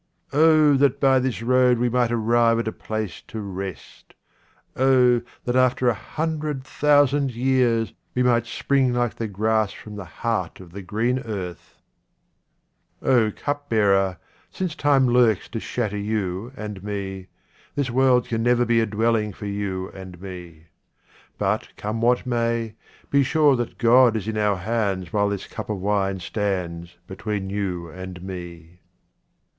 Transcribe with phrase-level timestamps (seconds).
[0.33, 4.15] Oh that by this road we might arrive at a place to rest!
[4.75, 10.05] oh that after a hundred thousand years we might spring like the grass from the
[10.05, 11.77] heart of the green earth!
[13.03, 14.17] O cupbearer,
[14.49, 17.27] since time lurks to shatter you and me,
[17.75, 20.63] this world can never be a dwelling for you and me.
[21.37, 22.73] But come what may,
[23.11, 27.51] be sure that God is in our hands while this cup of wine stands between
[27.51, 28.79] you and me.